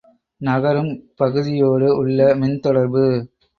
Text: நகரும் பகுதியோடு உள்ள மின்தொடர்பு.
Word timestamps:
நகரும் 0.41 0.89
பகுதியோடு 1.15 1.95
உள்ள 1.97 2.35
மின்தொடர்பு. 2.35 3.05